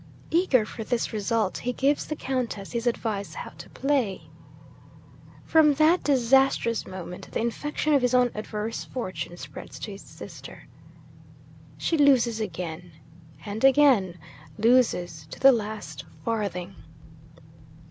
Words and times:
Eager 0.31 0.65
for 0.65 0.83
this 0.83 1.13
result, 1.13 1.59
he 1.59 1.71
gives 1.71 2.07
the 2.07 2.15
Countess 2.15 2.71
his 2.71 2.87
advice 2.87 3.35
how 3.35 3.51
to 3.51 3.69
play. 3.69 4.23
From 5.45 5.75
that 5.75 6.01
disastrous 6.03 6.87
moment 6.87 7.31
the 7.31 7.39
infection 7.39 7.93
of 7.93 8.01
his 8.01 8.15
own 8.15 8.31
adverse 8.33 8.83
fortune 8.83 9.37
spreads 9.37 9.77
to 9.77 9.91
his 9.91 10.01
sister. 10.01 10.65
She 11.77 11.97
loses 11.99 12.39
again, 12.39 12.93
and 13.45 13.63
again 13.63 14.17
loses 14.57 15.27
to 15.27 15.39
the 15.39 15.51
last 15.51 16.03
farthing. 16.25 16.77